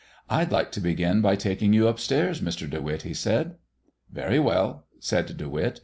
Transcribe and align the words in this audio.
"I'd 0.31 0.51
like 0.51 0.71
to 0.71 0.79
begin 0.79 1.21
by 1.21 1.35
taking 1.35 1.73
you 1.73 1.87
up 1.87 1.99
stairs, 1.99 2.41
Mr. 2.41 2.67
De 2.67 2.81
Witt," 2.81 3.03
he 3.03 3.13
said. 3.13 3.57
"Very 4.11 4.39
well," 4.39 4.87
said 4.99 5.27
De 5.37 5.47
Witt. 5.47 5.79